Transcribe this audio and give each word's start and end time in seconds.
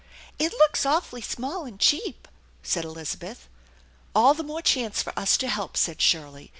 "It 0.39 0.51
looks 0.53 0.83
awfully 0.83 1.21
small 1.21 1.63
and 1.65 1.77
cheap/' 1.77 2.25
said 2.63 2.83
Elizabeth. 2.85 3.47
"All 4.15 4.33
the 4.33 4.41
more 4.41 4.63
chance 4.63 5.03
for 5.03 5.13
us 5.15 5.37
to 5.37 5.47
help!" 5.47 5.77
said 5.77 6.01
Shirley. 6.01 6.49